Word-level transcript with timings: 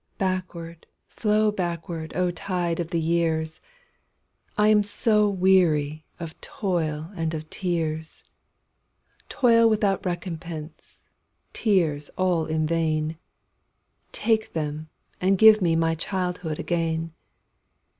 Backward, 0.17 0.87
flow 1.09 1.51
backward, 1.51 2.15
O 2.15 2.31
tide 2.31 2.79
of 2.79 2.89
the 2.89 2.99
years!I 2.99 4.69
am 4.69 4.81
so 4.81 5.29
weary 5.29 6.05
of 6.19 6.41
toil 6.41 7.11
and 7.15 7.35
of 7.35 7.47
tears,—Toil 7.51 9.69
without 9.69 10.03
recompense, 10.03 11.07
tears 11.53 12.09
all 12.17 12.47
in 12.47 12.65
vain,—Take 12.65 14.53
them, 14.53 14.89
and 15.21 15.37
give 15.37 15.61
me 15.61 15.75
my 15.75 15.93
childhood 15.93 16.57
again! 16.57 17.13